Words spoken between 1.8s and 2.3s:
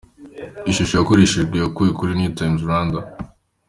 kuri